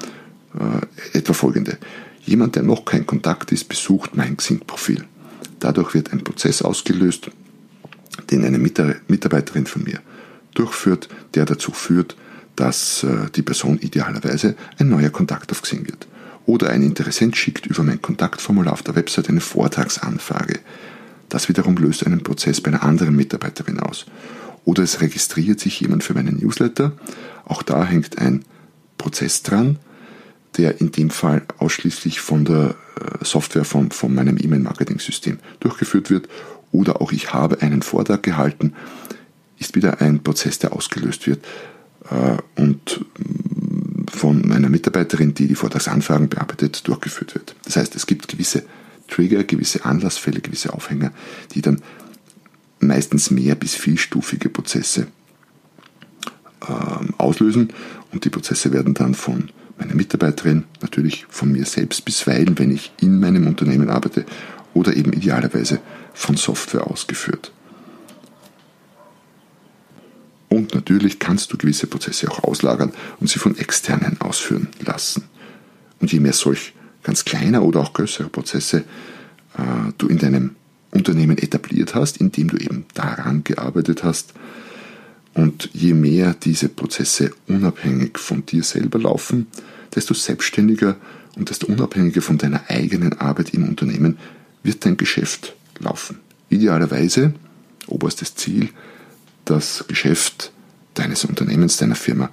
äh, 0.53 1.17
etwa 1.17 1.33
folgende. 1.33 1.79
Jemand, 2.23 2.55
der 2.55 2.61
noch 2.61 2.85
kein 2.85 3.07
Kontakt 3.07 3.51
ist, 3.51 3.67
besucht 3.67 4.15
mein 4.15 4.37
Xing-Profil. 4.37 5.05
Dadurch 5.59 5.95
wird 5.95 6.13
ein 6.13 6.23
Prozess 6.23 6.61
ausgelöst, 6.61 7.31
den 8.29 8.45
eine 8.45 8.59
Mitarbeiterin 8.59 9.65
von 9.65 9.85
mir 9.85 9.99
durchführt, 10.53 11.09
der 11.33 11.45
dazu 11.45 11.71
führt, 11.71 12.15
dass 12.55 13.01
äh, 13.01 13.31
die 13.35 13.41
Person 13.41 13.79
idealerweise 13.79 14.55
ein 14.77 14.89
neuer 14.89 15.09
Kontakt 15.09 15.51
auf 15.51 15.63
Xing 15.63 15.87
wird. 15.87 16.07
Oder 16.45 16.69
ein 16.69 16.83
Interessent 16.83 17.37
schickt 17.37 17.65
über 17.65 17.81
mein 17.81 18.03
Kontaktformular 18.03 18.73
auf 18.73 18.83
der 18.83 18.95
Website 18.95 19.29
eine 19.29 19.41
Vortragsanfrage. 19.41 20.59
Das 21.33 21.49
wiederum 21.49 21.75
löst 21.77 22.05
einen 22.05 22.21
Prozess 22.21 22.61
bei 22.61 22.69
einer 22.69 22.83
anderen 22.83 23.15
Mitarbeiterin 23.15 23.79
aus. 23.79 24.05
Oder 24.65 24.83
es 24.83 25.01
registriert 25.01 25.59
sich 25.59 25.79
jemand 25.79 26.03
für 26.03 26.13
meinen 26.13 26.37
Newsletter. 26.37 26.91
Auch 27.43 27.63
da 27.63 27.83
hängt 27.83 28.19
ein 28.19 28.45
Prozess 28.99 29.41
dran, 29.41 29.79
der 30.57 30.79
in 30.79 30.91
dem 30.91 31.09
Fall 31.09 31.41
ausschließlich 31.57 32.21
von 32.21 32.45
der 32.45 32.75
äh, 33.01 33.25
Software 33.25 33.65
von, 33.65 33.89
von 33.89 34.13
meinem 34.13 34.37
E-Mail-Marketing-System 34.37 35.39
durchgeführt 35.59 36.11
wird 36.11 36.29
oder 36.71 37.01
auch 37.01 37.11
ich 37.11 37.33
habe 37.33 37.63
einen 37.63 37.81
Vortrag 37.81 38.21
gehalten, 38.21 38.73
ist 39.57 39.73
wieder 39.73 40.01
ein 40.01 40.21
Prozess, 40.21 40.59
der 40.59 40.73
ausgelöst 40.73 41.25
wird 41.25 41.43
äh, 42.11 42.61
und 42.61 43.03
mm, 43.17 44.05
von 44.07 44.51
einer 44.51 44.69
Mitarbeiterin, 44.69 45.33
die 45.33 45.47
die 45.47 45.55
Vortragsanfragen 45.55 46.29
bearbeitet, 46.29 46.87
durchgeführt 46.87 47.33
wird. 47.33 47.55
Das 47.65 47.75
heißt, 47.75 47.95
es 47.95 48.05
gibt 48.05 48.27
gewisse 48.27 48.65
Trigger, 49.13 49.43
gewisse 49.43 49.85
Anlassfälle, 49.85 50.41
gewisse 50.41 50.73
Aufhänger, 50.73 51.11
die 51.53 51.61
dann 51.61 51.81
meistens 52.79 53.31
mehr 53.31 53.55
bis 53.55 53.75
vielstufige 53.75 54.49
Prozesse 54.49 55.07
ähm, 56.67 57.13
auslösen 57.17 57.71
und 58.11 58.25
die 58.25 58.29
Prozesse 58.29 58.71
werden 58.71 58.93
dann 58.93 59.13
von 59.13 59.49
meiner 59.77 59.95
Mitarbeiterin, 59.95 60.65
natürlich 60.81 61.25
von 61.29 61.51
mir 61.51 61.65
selbst 61.65 62.05
bisweilen, 62.05 62.57
wenn 62.57 62.71
ich 62.71 62.91
in 63.01 63.19
meinem 63.19 63.47
Unternehmen 63.47 63.89
arbeite 63.89 64.25
oder 64.73 64.95
eben 64.95 65.13
idealerweise 65.13 65.79
von 66.13 66.35
Software 66.35 66.87
ausgeführt. 66.87 67.51
Und 70.49 70.75
natürlich 70.75 71.19
kannst 71.19 71.51
du 71.51 71.57
gewisse 71.57 71.87
Prozesse 71.87 72.29
auch 72.31 72.43
auslagern 72.43 72.93
und 73.19 73.29
sie 73.29 73.39
von 73.39 73.57
externen 73.57 74.21
ausführen 74.21 74.67
lassen. 74.79 75.23
Und 75.99 76.11
je 76.11 76.19
mehr 76.19 76.33
solch 76.33 76.73
ganz 77.03 77.25
kleiner 77.25 77.63
oder 77.63 77.81
auch 77.81 77.93
größere 77.93 78.29
Prozesse 78.29 78.79
äh, 79.57 79.91
du 79.97 80.07
in 80.07 80.17
deinem 80.17 80.55
Unternehmen 80.91 81.37
etabliert 81.37 81.95
hast, 81.95 82.17
indem 82.17 82.49
du 82.49 82.57
eben 82.57 82.85
daran 82.93 83.43
gearbeitet 83.43 84.03
hast, 84.03 84.33
und 85.33 85.69
je 85.73 85.93
mehr 85.93 86.35
diese 86.35 86.69
Prozesse 86.69 87.31
unabhängig 87.47 88.19
von 88.19 88.45
dir 88.45 88.63
selber 88.63 88.99
laufen, 88.99 89.47
desto 89.95 90.13
selbstständiger 90.13 90.95
und 91.35 91.49
desto 91.49 91.67
unabhängiger 91.67 92.21
von 92.21 92.37
deiner 92.37 92.69
eigenen 92.69 93.13
Arbeit 93.13 93.53
im 93.53 93.67
Unternehmen 93.67 94.17
wird 94.61 94.85
dein 94.85 94.97
Geschäft 94.97 95.55
laufen. 95.79 96.19
Idealerweise, 96.49 97.33
oberstes 97.87 98.35
Ziel, 98.35 98.69
das 99.45 99.85
Geschäft 99.87 100.51
deines 100.93 101.25
Unternehmens, 101.25 101.77
deiner 101.77 101.95
Firma 101.95 102.29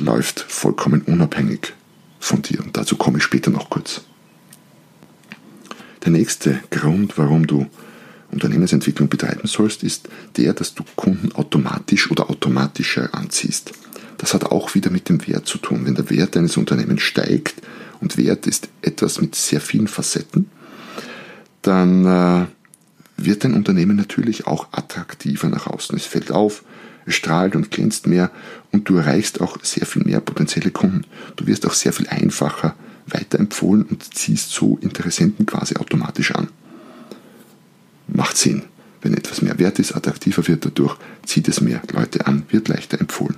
läuft 0.00 0.40
vollkommen 0.40 1.02
unabhängig 1.02 1.74
von 2.18 2.42
dir. 2.42 2.60
Und 2.62 2.76
dazu 2.76 2.96
komme 2.96 3.18
ich 3.18 3.24
später 3.24 3.50
noch 3.50 3.70
kurz. 3.70 4.02
Der 6.04 6.12
nächste 6.12 6.60
Grund, 6.70 7.18
warum 7.18 7.46
du 7.46 7.66
Unternehmensentwicklung 8.30 9.08
betreiben 9.08 9.48
sollst, 9.48 9.82
ist 9.82 10.08
der, 10.36 10.52
dass 10.52 10.74
du 10.74 10.84
Kunden 10.96 11.32
automatisch 11.32 12.10
oder 12.10 12.30
automatischer 12.30 13.14
anziehst. 13.14 13.72
Das 14.18 14.34
hat 14.34 14.44
auch 14.44 14.74
wieder 14.74 14.90
mit 14.90 15.08
dem 15.08 15.26
Wert 15.26 15.46
zu 15.46 15.58
tun. 15.58 15.86
Wenn 15.86 15.94
der 15.94 16.10
Wert 16.10 16.36
eines 16.36 16.56
Unternehmens 16.56 17.02
steigt, 17.02 17.62
und 18.00 18.16
Wert 18.16 18.46
ist 18.46 18.68
etwas 18.82 19.20
mit 19.20 19.34
sehr 19.34 19.60
vielen 19.60 19.88
Facetten, 19.88 20.50
dann 21.62 22.04
äh, 22.04 22.46
wird 23.16 23.44
dein 23.44 23.54
Unternehmen 23.54 23.96
natürlich 23.96 24.46
auch 24.46 24.68
attraktiver 24.72 25.48
nach 25.48 25.66
außen. 25.66 25.96
Es 25.96 26.06
fällt 26.06 26.30
auf, 26.30 26.62
strahlt 27.10 27.56
und 27.56 27.70
glänzt 27.70 28.06
mehr 28.06 28.30
und 28.72 28.88
du 28.88 28.96
erreichst 28.96 29.40
auch 29.40 29.62
sehr 29.62 29.86
viel 29.86 30.02
mehr 30.02 30.20
potenzielle 30.20 30.70
Kunden. 30.70 31.04
Du 31.36 31.46
wirst 31.46 31.66
auch 31.66 31.74
sehr 31.74 31.92
viel 31.92 32.08
einfacher 32.08 32.74
weiterempfohlen 33.06 33.84
und 33.84 34.14
ziehst 34.14 34.50
so 34.50 34.78
Interessenten 34.80 35.46
quasi 35.46 35.76
automatisch 35.76 36.34
an. 36.34 36.48
Macht 38.06 38.36
Sinn. 38.36 38.64
Wenn 39.00 39.14
etwas 39.14 39.42
mehr 39.42 39.58
wert 39.58 39.78
ist, 39.78 39.94
attraktiver 39.94 40.46
wird 40.48 40.64
dadurch, 40.64 40.96
zieht 41.24 41.46
es 41.46 41.60
mehr 41.60 41.80
Leute 41.92 42.26
an, 42.26 42.42
wird 42.50 42.68
leichter 42.68 43.00
empfohlen. 43.00 43.36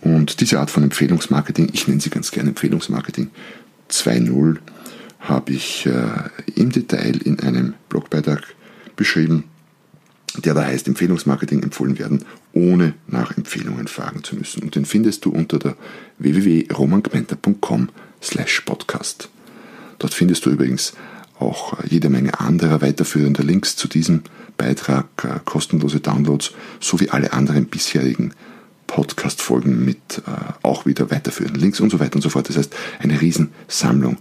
Und 0.00 0.40
diese 0.40 0.58
Art 0.58 0.70
von 0.70 0.82
Empfehlungsmarketing, 0.82 1.70
ich 1.72 1.86
nenne 1.86 2.00
sie 2.00 2.10
ganz 2.10 2.30
gerne 2.30 2.50
Empfehlungsmarketing 2.50 3.30
2.0, 3.90 4.58
habe 5.20 5.52
ich 5.52 5.86
äh, 5.86 6.06
im 6.56 6.70
Detail 6.70 7.16
in 7.24 7.40
einem 7.40 7.74
Blogbeitrag 7.88 8.42
beschrieben, 8.96 9.44
der 10.36 10.54
da 10.54 10.64
heißt 10.64 10.88
Empfehlungsmarketing 10.88 11.62
empfohlen 11.62 11.98
werden, 11.98 12.24
ohne 12.54 12.94
nach 13.06 13.36
Empfehlungen 13.36 13.88
fragen 13.88 14.24
zu 14.24 14.36
müssen. 14.36 14.62
Und 14.62 14.74
den 14.74 14.84
findest 14.84 15.24
du 15.24 15.30
unter 15.30 15.58
der 15.58 15.76
www.romangmenta.com 16.18 17.88
slash 18.22 18.60
podcast. 18.62 19.28
Dort 19.98 20.14
findest 20.14 20.46
du 20.46 20.50
übrigens 20.50 20.94
auch 21.38 21.82
jede 21.84 22.08
Menge 22.08 22.38
anderer 22.40 22.80
weiterführender 22.80 23.42
Links 23.42 23.76
zu 23.76 23.88
diesem 23.88 24.22
Beitrag, 24.56 25.06
äh, 25.24 25.40
kostenlose 25.44 26.00
Downloads 26.00 26.52
sowie 26.80 27.10
alle 27.10 27.32
anderen 27.32 27.66
bisherigen 27.66 28.32
Podcast-Folgen 28.86 29.84
mit 29.84 30.22
äh, 30.26 30.30
auch 30.62 30.86
wieder 30.86 31.10
weiterführenden 31.10 31.60
Links 31.60 31.80
und 31.80 31.90
so 31.90 31.98
weiter 31.98 32.16
und 32.16 32.22
so 32.22 32.30
fort. 32.30 32.48
Das 32.48 32.56
heißt, 32.56 32.74
eine 33.00 33.20
Riesensammlung 33.20 34.18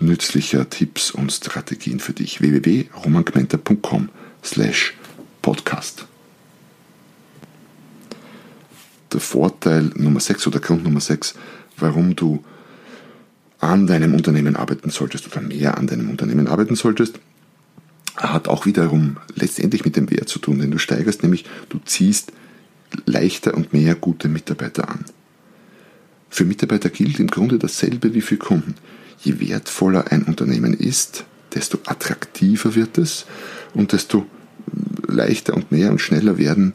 nützlicher 0.00 0.68
Tipps 0.68 1.10
und 1.10 1.32
Strategien 1.32 2.00
für 2.00 2.12
dich. 2.12 2.40
www.romangmenta.com 2.40 4.08
slash 4.42 4.94
podcast. 5.42 6.06
Der 9.12 9.20
Vorteil 9.20 9.90
Nummer 9.94 10.20
6 10.20 10.46
oder 10.46 10.60
Grund 10.60 10.84
Nummer 10.84 11.00
6, 11.00 11.34
warum 11.78 12.14
du 12.14 12.44
an 13.60 13.86
deinem 13.86 14.14
Unternehmen 14.14 14.56
arbeiten 14.56 14.90
solltest 14.90 15.26
oder 15.26 15.40
mehr 15.40 15.78
an 15.78 15.86
deinem 15.86 16.10
Unternehmen 16.10 16.46
arbeiten 16.46 16.76
solltest, 16.76 17.18
hat 18.16 18.48
auch 18.48 18.66
wiederum 18.66 19.16
letztendlich 19.34 19.84
mit 19.84 19.96
dem 19.96 20.10
Wert 20.10 20.28
zu 20.28 20.38
tun, 20.38 20.58
den 20.58 20.70
du 20.70 20.78
steigerst, 20.78 21.22
nämlich 21.22 21.44
du 21.68 21.78
ziehst 21.84 22.32
leichter 23.06 23.54
und 23.54 23.72
mehr 23.72 23.94
gute 23.94 24.28
Mitarbeiter 24.28 24.88
an. 24.88 25.04
Für 26.30 26.44
Mitarbeiter 26.44 26.90
gilt 26.90 27.20
im 27.20 27.28
Grunde 27.28 27.58
dasselbe 27.58 28.14
wie 28.14 28.20
für 28.20 28.36
Kunden. 28.36 28.74
Je 29.20 29.40
wertvoller 29.40 30.12
ein 30.12 30.24
Unternehmen 30.24 30.74
ist, 30.74 31.24
desto 31.54 31.78
attraktiver 31.86 32.74
wird 32.74 32.98
es 32.98 33.24
und 33.74 33.92
desto 33.92 34.26
leichter 35.06 35.54
und 35.54 35.72
mehr 35.72 35.90
und 35.90 36.00
schneller 36.00 36.38
werden 36.38 36.74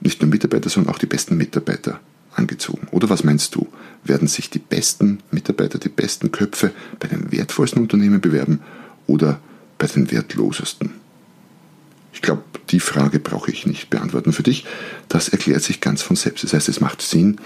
nicht 0.00 0.20
nur 0.20 0.30
Mitarbeiter, 0.30 0.70
sondern 0.70 0.94
auch 0.94 0.98
die 0.98 1.06
besten 1.06 1.36
Mitarbeiter 1.36 2.00
angezogen. 2.34 2.88
Oder 2.90 3.10
was 3.10 3.24
meinst 3.24 3.54
du? 3.54 3.68
Werden 4.04 4.28
sich 4.28 4.50
die 4.50 4.58
besten 4.58 5.20
Mitarbeiter, 5.30 5.78
die 5.78 5.88
besten 5.88 6.32
Köpfe 6.32 6.72
bei 6.98 7.08
den 7.08 7.32
wertvollsten 7.32 7.82
Unternehmen 7.82 8.20
bewerben 8.20 8.60
oder 9.06 9.40
bei 9.78 9.86
den 9.86 10.10
wertlosesten? 10.10 10.92
Ich 12.12 12.22
glaube, 12.22 12.42
die 12.70 12.80
Frage 12.80 13.18
brauche 13.18 13.50
ich 13.50 13.66
nicht 13.66 13.90
beantworten 13.90 14.32
für 14.32 14.42
dich. 14.42 14.64
Das 15.08 15.28
erklärt 15.28 15.62
sich 15.62 15.80
ganz 15.80 16.02
von 16.02 16.16
selbst. 16.16 16.44
Das 16.44 16.52
heißt, 16.52 16.68
es 16.68 16.80
macht 16.80 17.02
Sinn, 17.02 17.38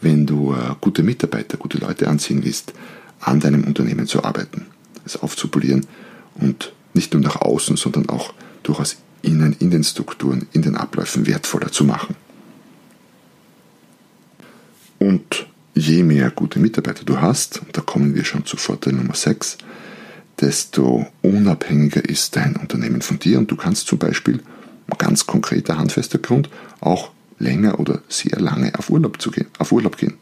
wenn 0.00 0.26
du 0.26 0.52
äh, 0.52 0.74
gute 0.80 1.02
Mitarbeiter, 1.02 1.56
gute 1.56 1.78
Leute 1.78 2.08
anziehen 2.08 2.44
willst, 2.44 2.72
an 3.20 3.40
deinem 3.40 3.64
Unternehmen 3.64 4.06
zu 4.06 4.24
arbeiten, 4.24 4.66
es 5.04 5.16
aufzupolieren 5.16 5.86
und 6.34 6.72
nicht 6.94 7.14
nur 7.14 7.22
nach 7.22 7.36
außen, 7.36 7.76
sondern 7.76 8.08
auch 8.08 8.34
durchaus 8.62 8.96
innen, 9.22 9.54
in 9.58 9.70
den 9.70 9.84
Strukturen, 9.84 10.46
in 10.52 10.62
den 10.62 10.76
Abläufen 10.76 11.26
wertvoller 11.26 11.72
zu 11.72 11.84
machen. 11.84 12.16
Und 14.98 15.46
je 15.74 16.02
mehr 16.02 16.30
gute 16.30 16.58
Mitarbeiter 16.58 17.04
du 17.04 17.20
hast, 17.20 17.62
da 17.72 17.80
kommen 17.80 18.14
wir 18.14 18.24
schon 18.24 18.46
zu 18.46 18.56
Vorteil 18.56 18.92
Nummer 18.92 19.14
6, 19.14 19.58
desto 20.40 21.06
unabhängiger 21.22 22.04
ist 22.04 22.36
dein 22.36 22.56
Unternehmen 22.56 23.02
von 23.02 23.18
dir 23.18 23.38
und 23.38 23.50
du 23.50 23.56
kannst 23.56 23.86
zum 23.86 23.98
Beispiel, 23.98 24.40
ganz 24.98 25.26
konkreter 25.26 25.78
handfester 25.78 26.18
Grund, 26.18 26.48
auch 26.80 27.10
länger 27.38 27.80
oder 27.80 28.02
sehr 28.08 28.38
lange 28.38 28.78
auf 28.78 28.90
Urlaub, 28.90 29.20
zu 29.20 29.30
gehen, 29.30 29.48
auf 29.58 29.72
Urlaub 29.72 29.96
gehen. 29.96 30.14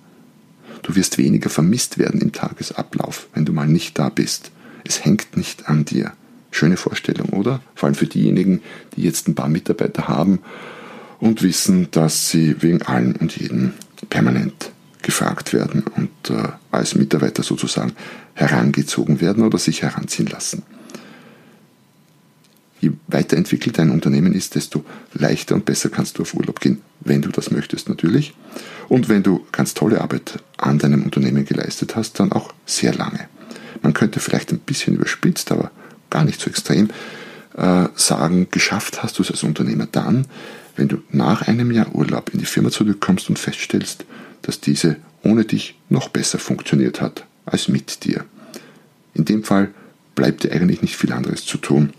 Du 0.82 0.94
wirst 0.94 1.18
weniger 1.18 1.50
vermisst 1.50 1.98
werden 1.98 2.20
im 2.20 2.32
Tagesablauf, 2.32 3.28
wenn 3.34 3.44
du 3.44 3.52
mal 3.52 3.66
nicht 3.66 3.98
da 3.98 4.08
bist. 4.08 4.50
Es 4.84 5.04
hängt 5.04 5.36
nicht 5.36 5.68
an 5.68 5.84
dir. 5.84 6.12
Schöne 6.50 6.76
Vorstellung, 6.76 7.30
oder? 7.30 7.60
Vor 7.74 7.86
allem 7.86 7.94
für 7.94 8.06
diejenigen, 8.06 8.60
die 8.96 9.02
jetzt 9.02 9.28
ein 9.28 9.34
paar 9.34 9.48
Mitarbeiter 9.48 10.08
haben 10.08 10.40
und 11.20 11.42
wissen, 11.42 11.88
dass 11.90 12.30
sie 12.30 12.60
wegen 12.60 12.82
allen 12.82 13.16
und 13.16 13.36
jeden 13.36 13.74
permanent 14.08 14.72
gefragt 15.02 15.52
werden 15.52 15.84
und 15.96 16.30
äh, 16.30 16.48
als 16.70 16.94
Mitarbeiter 16.94 17.42
sozusagen 17.42 17.92
herangezogen 18.34 19.20
werden 19.20 19.44
oder 19.44 19.58
sich 19.58 19.82
heranziehen 19.82 20.28
lassen. 20.28 20.62
Je 22.80 22.92
weiterentwickelt 23.08 23.78
dein 23.78 23.90
Unternehmen 23.90 24.32
ist, 24.32 24.54
desto 24.54 24.84
leichter 25.12 25.54
und 25.54 25.66
besser 25.66 25.90
kannst 25.90 26.18
du 26.18 26.22
auf 26.22 26.34
Urlaub 26.34 26.60
gehen, 26.60 26.80
wenn 27.00 27.20
du 27.20 27.28
das 27.28 27.50
möchtest 27.50 27.88
natürlich. 27.90 28.34
Und 28.88 29.08
wenn 29.08 29.22
du 29.22 29.46
ganz 29.52 29.74
tolle 29.74 30.00
Arbeit 30.00 30.42
an 30.56 30.78
deinem 30.78 31.02
Unternehmen 31.02 31.44
geleistet 31.44 31.94
hast, 31.94 32.18
dann 32.20 32.32
auch 32.32 32.54
sehr 32.64 32.94
lange. 32.94 33.28
Man 33.82 33.92
könnte 33.92 34.20
vielleicht 34.20 34.50
ein 34.52 34.58
bisschen 34.58 34.94
überspitzt, 34.94 35.52
aber 35.52 35.70
gar 36.10 36.24
nicht 36.24 36.40
so 36.40 36.50
extrem, 36.50 36.90
äh, 37.56 37.86
sagen, 37.94 38.48
geschafft 38.50 39.02
hast 39.02 39.18
du 39.18 39.22
es 39.22 39.30
als 39.30 39.42
Unternehmer 39.42 39.86
dann, 39.90 40.26
wenn 40.76 40.88
du 40.88 41.02
nach 41.10 41.42
einem 41.42 41.70
Jahr 41.70 41.94
Urlaub 41.94 42.30
in 42.32 42.38
die 42.38 42.46
Firma 42.46 42.70
zurückkommst 42.70 43.28
und 43.28 43.38
feststellst, 43.38 44.04
dass 44.42 44.60
diese 44.60 44.96
ohne 45.22 45.44
dich 45.44 45.78
noch 45.88 46.08
besser 46.08 46.38
funktioniert 46.38 47.00
hat 47.00 47.26
als 47.44 47.68
mit 47.68 48.04
dir. 48.04 48.24
In 49.14 49.24
dem 49.24 49.44
Fall 49.44 49.70
bleibt 50.14 50.44
dir 50.44 50.52
eigentlich 50.52 50.82
nicht 50.82 50.96
viel 50.96 51.12
anderes 51.12 51.44
zu 51.44 51.58
tun, 51.58 51.92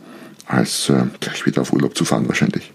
als 0.47 0.89
äh, 0.89 1.03
gleich 1.19 1.45
wieder 1.45 1.61
auf 1.61 1.73
Urlaub 1.73 1.95
zu 1.95 2.05
fahren 2.05 2.27
wahrscheinlich. 2.27 2.71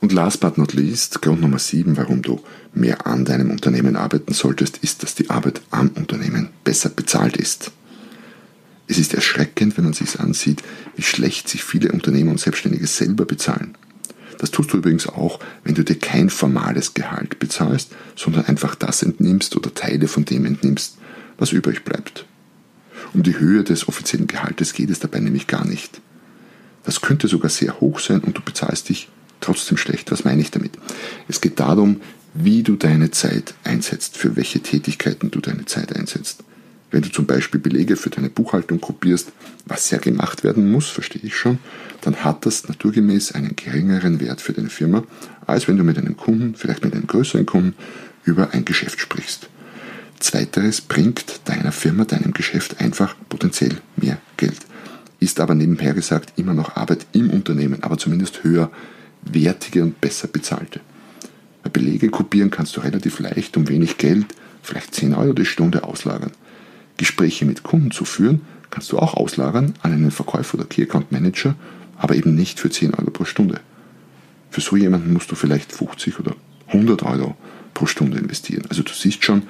Und 0.00 0.12
last 0.12 0.40
but 0.40 0.58
not 0.58 0.74
least, 0.74 1.22
Grund 1.22 1.40
Nummer 1.40 1.58
7, 1.58 1.96
warum 1.96 2.22
du 2.22 2.40
mehr 2.72 3.06
an 3.06 3.24
deinem 3.24 3.50
Unternehmen 3.50 3.96
arbeiten 3.96 4.32
solltest, 4.32 4.78
ist, 4.78 5.02
dass 5.02 5.16
die 5.16 5.28
Arbeit 5.28 5.60
am 5.70 5.88
Unternehmen 5.88 6.50
besser 6.62 6.88
bezahlt 6.88 7.36
ist. 7.36 7.72
Es 8.86 8.96
ist 8.98 9.12
erschreckend, 9.12 9.76
wenn 9.76 9.84
man 9.84 9.92
sich 9.92 10.18
ansieht, 10.20 10.62
wie 10.96 11.02
schlecht 11.02 11.48
sich 11.48 11.64
viele 11.64 11.92
Unternehmer 11.92 12.30
und 12.30 12.40
Selbstständige 12.40 12.86
selber 12.86 13.26
bezahlen. 13.26 13.76
Das 14.38 14.52
tust 14.52 14.72
du 14.72 14.78
übrigens 14.78 15.08
auch, 15.08 15.40
wenn 15.64 15.74
du 15.74 15.82
dir 15.82 15.98
kein 15.98 16.30
formales 16.30 16.94
Gehalt 16.94 17.40
bezahlst, 17.40 17.90
sondern 18.14 18.46
einfach 18.46 18.76
das 18.76 19.02
entnimmst 19.02 19.56
oder 19.56 19.74
Teile 19.74 20.06
von 20.06 20.24
dem 20.24 20.46
entnimmst, 20.46 20.96
was 21.38 21.52
übrig 21.52 21.84
bleibt. 21.84 22.24
Um 23.14 23.24
die 23.24 23.38
Höhe 23.38 23.64
des 23.64 23.88
offiziellen 23.88 24.28
Gehaltes 24.28 24.72
geht 24.74 24.90
es 24.90 25.00
dabei 25.00 25.18
nämlich 25.18 25.48
gar 25.48 25.66
nicht. 25.66 26.00
Das 26.84 27.00
könnte 27.00 27.26
sogar 27.26 27.50
sehr 27.50 27.80
hoch 27.80 27.98
sein 27.98 28.20
und 28.20 28.38
du 28.38 28.42
bezahlst 28.42 28.88
dich 28.88 29.08
trotzdem 29.48 29.78
schlecht. 29.78 30.10
Was 30.10 30.24
meine 30.24 30.42
ich 30.42 30.50
damit? 30.50 30.72
Es 31.26 31.40
geht 31.40 31.58
darum, 31.58 32.00
wie 32.34 32.62
du 32.62 32.76
deine 32.76 33.10
Zeit 33.10 33.54
einsetzt, 33.64 34.18
für 34.18 34.36
welche 34.36 34.60
Tätigkeiten 34.60 35.30
du 35.30 35.40
deine 35.40 35.64
Zeit 35.64 35.96
einsetzt. 35.96 36.44
Wenn 36.90 37.02
du 37.02 37.10
zum 37.10 37.26
Beispiel 37.26 37.60
Belege 37.60 37.96
für 37.96 38.10
deine 38.10 38.30
Buchhaltung 38.30 38.80
kopierst, 38.80 39.32
was 39.66 39.90
ja 39.90 39.98
gemacht 39.98 40.44
werden 40.44 40.70
muss, 40.70 40.88
verstehe 40.88 41.22
ich 41.22 41.36
schon, 41.36 41.58
dann 42.02 42.16
hat 42.24 42.46
das 42.46 42.68
naturgemäß 42.68 43.32
einen 43.32 43.56
geringeren 43.56 44.20
Wert 44.20 44.40
für 44.40 44.52
deine 44.52 44.70
Firma, 44.70 45.04
als 45.46 45.66
wenn 45.68 45.76
du 45.76 45.84
mit 45.84 45.98
einem 45.98 46.16
Kunden, 46.16 46.54
vielleicht 46.54 46.84
mit 46.84 46.94
einem 46.94 47.06
größeren 47.06 47.46
Kunden, 47.46 47.74
über 48.24 48.52
ein 48.52 48.64
Geschäft 48.64 49.00
sprichst. 49.00 49.48
Zweiteres 50.18 50.80
bringt 50.80 51.40
deiner 51.44 51.72
Firma, 51.72 52.04
deinem 52.04 52.32
Geschäft 52.32 52.80
einfach 52.80 53.14
potenziell 53.28 53.78
mehr 53.96 54.18
Geld. 54.36 54.58
Ist 55.20 55.40
aber 55.40 55.54
nebenher 55.54 55.94
gesagt 55.94 56.34
immer 56.36 56.54
noch 56.54 56.76
Arbeit 56.76 57.06
im 57.12 57.30
Unternehmen, 57.30 57.82
aber 57.82 57.98
zumindest 57.98 58.44
höher 58.44 58.70
wertige 59.22 59.82
und 59.82 60.00
besser 60.00 60.28
bezahlte. 60.28 60.80
Belege 61.68 62.08
kopieren 62.08 62.50
kannst 62.50 62.76
du 62.76 62.80
relativ 62.80 63.18
leicht 63.18 63.56
um 63.56 63.68
wenig 63.68 63.98
Geld, 63.98 64.26
vielleicht 64.62 64.94
10 64.94 65.14
Euro 65.14 65.32
die 65.32 65.44
Stunde 65.44 65.84
auslagern. 65.84 66.32
Gespräche 66.96 67.44
mit 67.44 67.62
Kunden 67.62 67.90
zu 67.90 68.04
führen, 68.04 68.42
kannst 68.70 68.90
du 68.92 68.98
auch 68.98 69.14
auslagern 69.14 69.74
an 69.82 69.92
einen 69.92 70.10
Verkäufer 70.10 70.58
oder 70.58 70.66
Key 70.66 70.82
Account 70.82 71.12
Manager, 71.12 71.54
aber 71.96 72.16
eben 72.16 72.34
nicht 72.34 72.60
für 72.60 72.70
10 72.70 72.94
Euro 72.94 73.10
pro 73.10 73.24
Stunde. 73.24 73.60
Für 74.50 74.60
so 74.60 74.76
jemanden 74.76 75.12
musst 75.12 75.30
du 75.30 75.36
vielleicht 75.36 75.72
50 75.72 76.18
oder 76.20 76.34
100 76.68 77.02
Euro 77.02 77.36
pro 77.74 77.86
Stunde 77.86 78.18
investieren. 78.18 78.64
Also 78.68 78.82
du 78.82 78.92
siehst 78.92 79.24
schon, 79.24 79.42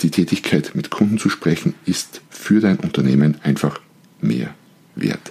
die 0.00 0.10
Tätigkeit 0.10 0.72
mit 0.74 0.90
Kunden 0.90 1.18
zu 1.18 1.28
sprechen 1.28 1.74
ist 1.86 2.20
für 2.28 2.60
dein 2.60 2.78
Unternehmen 2.78 3.36
einfach 3.42 3.80
mehr 4.20 4.54
wert. 4.96 5.30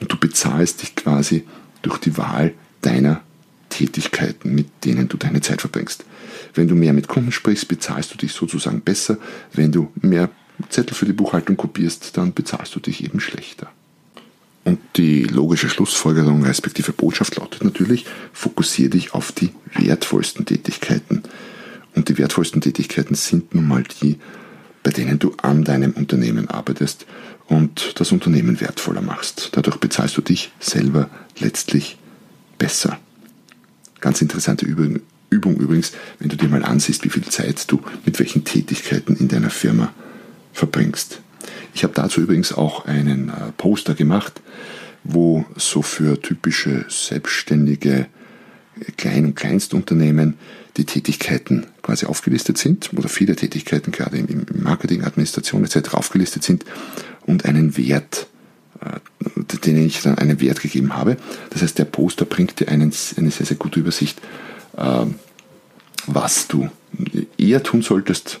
Und 0.00 0.10
du 0.10 0.16
bezahlst 0.18 0.82
dich 0.82 0.96
quasi 0.96 1.46
durch 1.82 1.98
die 1.98 2.16
Wahl 2.16 2.52
deiner 2.82 3.22
Tätigkeiten, 3.68 4.54
mit 4.54 4.66
denen 4.84 5.08
du 5.08 5.16
deine 5.16 5.40
Zeit 5.40 5.60
verbringst. 5.60 6.04
Wenn 6.54 6.68
du 6.68 6.74
mehr 6.74 6.92
mit 6.92 7.08
Kunden 7.08 7.32
sprichst, 7.32 7.68
bezahlst 7.68 8.12
du 8.12 8.18
dich 8.18 8.32
sozusagen 8.32 8.80
besser. 8.80 9.18
Wenn 9.52 9.72
du 9.72 9.90
mehr 10.00 10.28
Zettel 10.68 10.94
für 10.94 11.06
die 11.06 11.12
Buchhaltung 11.12 11.56
kopierst, 11.56 12.16
dann 12.16 12.34
bezahlst 12.34 12.74
du 12.74 12.80
dich 12.80 13.02
eben 13.04 13.20
schlechter. 13.20 13.70
Und 14.64 14.78
die 14.96 15.24
logische 15.24 15.70
Schlussfolgerung 15.70 16.44
respektive 16.44 16.92
Botschaft 16.92 17.36
lautet 17.36 17.64
natürlich, 17.64 18.04
fokussiere 18.32 18.90
dich 18.90 19.14
auf 19.14 19.32
die 19.32 19.50
wertvollsten 19.74 20.44
Tätigkeiten. 20.44 21.22
Und 21.94 22.08
die 22.08 22.18
wertvollsten 22.18 22.60
Tätigkeiten 22.60 23.14
sind 23.14 23.54
nun 23.54 23.66
mal 23.66 23.84
die, 24.02 24.18
bei 24.82 24.90
denen 24.90 25.18
du 25.18 25.34
an 25.42 25.64
deinem 25.64 25.92
Unternehmen 25.92 26.48
arbeitest 26.48 27.06
und 27.46 27.98
das 27.98 28.12
Unternehmen 28.12 28.60
wertvoller 28.60 29.00
machst. 29.00 29.50
Dadurch 29.52 29.78
bezahlst 29.78 30.16
du 30.16 30.20
dich 30.20 30.52
selber 30.60 31.08
letztlich 31.38 31.96
besser. 32.60 33.00
Ganz 34.00 34.22
interessante 34.22 34.64
Übung, 34.66 35.00
Übung 35.30 35.56
übrigens, 35.56 35.92
wenn 36.20 36.28
du 36.28 36.36
dir 36.36 36.48
mal 36.48 36.64
ansiehst, 36.64 37.04
wie 37.04 37.10
viel 37.10 37.24
Zeit 37.24 37.64
du 37.72 37.80
mit 38.04 38.20
welchen 38.20 38.44
Tätigkeiten 38.44 39.16
in 39.16 39.26
deiner 39.26 39.50
Firma 39.50 39.92
verbringst. 40.52 41.20
Ich 41.74 41.82
habe 41.82 41.94
dazu 41.94 42.20
übrigens 42.20 42.52
auch 42.52 42.84
einen 42.84 43.30
äh, 43.30 43.52
Poster 43.56 43.94
gemacht, 43.94 44.40
wo 45.04 45.44
so 45.56 45.82
für 45.82 46.20
typische 46.20 46.84
selbstständige 46.88 48.06
äh, 48.80 48.92
Klein- 48.96 49.26
und 49.26 49.36
Kleinstunternehmen 49.36 50.34
die 50.76 50.84
Tätigkeiten 50.84 51.66
quasi 51.82 52.06
aufgelistet 52.06 52.58
sind 52.58 52.90
oder 52.94 53.08
viele 53.08 53.36
Tätigkeiten 53.36 53.90
gerade 53.92 54.18
im 54.18 54.46
Marketing, 54.54 55.02
Administration 55.02 55.64
etc. 55.64 55.94
aufgelistet 55.94 56.44
sind 56.44 56.64
und 57.26 57.44
einen 57.44 57.76
Wert, 57.76 58.26
äh, 58.84 59.58
den 59.64 59.76
ich 59.76 60.02
dann 60.02 60.18
einen 60.18 60.40
Wert 60.40 60.60
gegeben 60.60 60.96
habe. 60.96 61.16
Das 61.50 61.62
heißt, 61.62 61.78
der 61.78 61.84
Poster 61.84 62.24
bringt 62.24 62.60
dir 62.60 62.68
einen, 62.68 62.92
eine 63.16 63.30
sehr, 63.30 63.46
sehr 63.46 63.56
gute 63.56 63.80
Übersicht, 63.80 64.20
was 66.06 66.46
du 66.48 66.70
eher 67.36 67.62
tun 67.62 67.82
solltest 67.82 68.40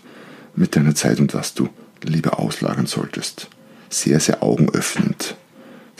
mit 0.54 0.76
deiner 0.76 0.94
Zeit 0.94 1.20
und 1.20 1.34
was 1.34 1.54
du 1.54 1.68
lieber 2.02 2.38
auslagern 2.38 2.86
solltest. 2.86 3.48
Sehr, 3.88 4.20
sehr 4.20 4.42
augenöffnend. 4.42 5.36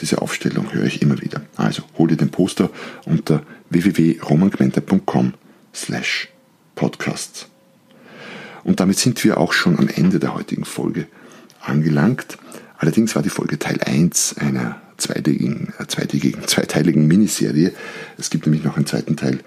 Diese 0.01 0.21
Aufstellung 0.21 0.73
höre 0.73 0.85
ich 0.85 1.01
immer 1.01 1.21
wieder. 1.21 1.41
Also 1.55 1.83
hol 1.97 2.07
dir 2.07 2.17
den 2.17 2.31
Poster 2.31 2.69
unter 3.05 3.43
www.romangmenta.com 3.69 5.33
slash 5.73 6.29
podcast. 6.75 7.47
Und 8.63 8.79
damit 8.79 8.97
sind 8.97 9.23
wir 9.23 9.37
auch 9.37 9.53
schon 9.53 9.77
am 9.77 9.87
Ende 9.87 10.19
der 10.19 10.33
heutigen 10.33 10.65
Folge 10.65 11.07
angelangt. 11.61 12.37
Allerdings 12.81 13.15
war 13.15 13.21
die 13.21 13.29
Folge 13.29 13.59
Teil 13.59 13.79
1 13.79 14.37
einer 14.39 14.81
zweitägigen, 14.97 15.71
äh, 15.77 15.85
zweitägigen, 15.85 16.41
zweiteiligen 16.47 17.05
Miniserie. 17.05 17.73
Es 18.17 18.31
gibt 18.31 18.47
nämlich 18.47 18.63
noch 18.63 18.75
einen 18.75 18.87
zweiten 18.87 19.15
Teil. 19.15 19.39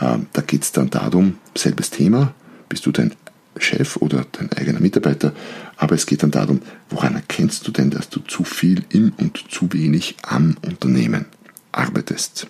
Ähm, 0.00 0.26
da 0.32 0.40
geht 0.40 0.62
es 0.62 0.72
dann 0.72 0.88
darum, 0.88 1.36
selbes 1.54 1.90
Thema, 1.90 2.34
bist 2.70 2.86
du 2.86 2.90
dein 2.90 3.12
Chef 3.58 3.96
oder 3.96 4.24
dein 4.32 4.50
eigener 4.54 4.80
Mitarbeiter, 4.80 5.34
aber 5.76 5.94
es 5.94 6.06
geht 6.06 6.22
dann 6.22 6.30
darum, 6.30 6.62
woran 6.88 7.16
erkennst 7.16 7.68
du 7.68 7.70
denn, 7.70 7.90
dass 7.90 8.08
du 8.08 8.20
zu 8.20 8.44
viel 8.44 8.82
im 8.88 9.12
und 9.18 9.44
zu 9.50 9.70
wenig 9.74 10.16
am 10.22 10.56
Unternehmen 10.62 11.26
arbeitest. 11.72 12.46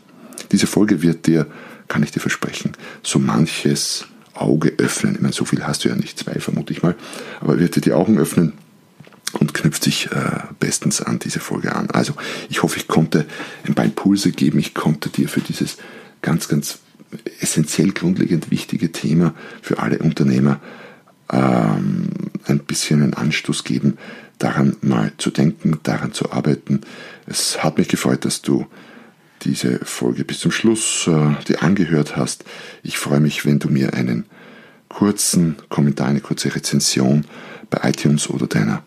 Diese 0.53 0.69
Folge 0.69 1.03
wird 1.03 1.27
dir, 1.27 1.49
kann 1.89 2.05
ich 2.05 2.13
dir 2.13 2.21
versprechen, 2.21 2.77
so 3.03 3.19
manches 3.19 4.07
Auge 4.35 4.75
öffnen. 4.79 5.17
Ich 5.17 5.21
meine, 5.23 5.33
so 5.33 5.45
viel 5.45 5.67
hast 5.67 5.85
du 5.85 5.89
ja 5.89 5.97
nicht, 5.97 6.21
zwei 6.21 6.39
vermute 6.39 6.73
ich 6.73 6.85
mal, 6.85 6.95
aber 7.41 7.59
wird 7.59 7.75
dir 7.75 7.81
die 7.81 7.95
Augen 7.95 8.17
öffnen 8.17 8.53
und 9.33 9.55
knüpft 9.55 9.85
sich 9.85 10.11
äh, 10.11 10.41
bestens 10.59 11.01
an 11.01 11.19
diese 11.19 11.41
Folge 11.41 11.75
an. 11.75 11.91
Also, 11.91 12.15
ich 12.49 12.63
hoffe, 12.63 12.79
ich 12.79 12.89
konnte 12.89 13.27
ein 13.67 13.75
paar 13.75 13.85
Impulse 13.85 14.33
geben. 14.33 14.59
Ich 14.59 14.75
konnte 14.75 15.09
dir 15.09 15.29
für 15.29 15.41
dieses 15.41 15.77
ganz, 16.23 16.49
ganz 16.49 16.81
essentiell 17.41 17.93
grundlegend 17.93 18.51
wichtige 18.51 18.93
Thema 18.93 19.35
für 19.63 19.79
alle 19.79 19.99
Unternehmer 19.99 20.61
ähm, 21.33 22.11
ein 22.47 22.61
bisschen 22.61 23.03
einen 23.03 23.15
Anstoß 23.15 23.65
geben, 23.65 23.99
daran 24.39 24.77
mal 24.81 25.13
zu 25.19 25.31
denken, 25.31 25.79
daran 25.83 26.13
zu 26.13 26.33
arbeiten. 26.33 26.81
Es 27.27 27.63
hat 27.63 27.79
mich 27.79 27.89
gefreut, 27.89 28.25
dass 28.25 28.43
du 28.43 28.67
diese 29.43 29.79
Folge 29.85 30.25
bis 30.25 30.41
zum 30.41 30.51
Schluss 30.51 31.07
äh, 31.07 31.45
dir 31.45 31.63
angehört 31.63 32.17
hast. 32.17 32.45
Ich 32.83 32.99
freue 32.99 33.21
mich, 33.21 33.47
wenn 33.47 33.59
du 33.59 33.69
mir 33.69 33.95
einen 33.95 34.27
kurzen 34.89 35.57
Kommentar, 35.69 36.09
eine 36.09 36.21
kurze 36.21 36.55
Rezension 36.55 37.25
bei 37.71 37.89
iTunes 37.89 38.29
oder 38.29 38.47
deiner 38.47 38.83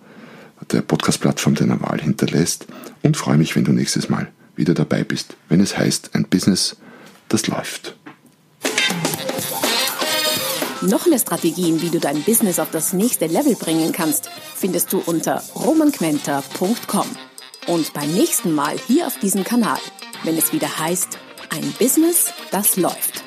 der 0.71 0.81
Podcast-Plattform 0.81 1.55
deiner 1.55 1.81
Wahl 1.81 2.01
hinterlässt 2.01 2.65
und 3.01 3.17
freue 3.17 3.37
mich, 3.37 3.55
wenn 3.55 3.65
du 3.65 3.71
nächstes 3.71 4.09
Mal 4.09 4.31
wieder 4.55 4.73
dabei 4.73 5.03
bist, 5.03 5.35
wenn 5.49 5.59
es 5.59 5.77
heißt 5.77 6.11
ein 6.13 6.25
Business, 6.25 6.77
das 7.29 7.47
läuft. 7.47 7.95
Noch 10.81 11.05
mehr 11.05 11.19
Strategien, 11.19 11.81
wie 11.81 11.89
du 11.89 11.99
dein 11.99 12.21
Business 12.23 12.59
auf 12.59 12.69
das 12.71 12.91
nächste 12.91 13.27
Level 13.27 13.55
bringen 13.55 13.93
kannst, 13.93 14.29
findest 14.55 14.91
du 14.91 14.99
unter 14.99 15.41
romanquenter.com. 15.55 17.07
Und 17.67 17.93
beim 17.93 18.13
nächsten 18.13 18.53
Mal 18.53 18.75
hier 18.87 19.07
auf 19.07 19.17
diesem 19.19 19.45
Kanal, 19.45 19.79
wenn 20.23 20.37
es 20.37 20.51
wieder 20.51 20.77
heißt, 20.79 21.17
ein 21.49 21.73
Business, 21.79 22.33
das 22.51 22.75
läuft. 22.75 23.22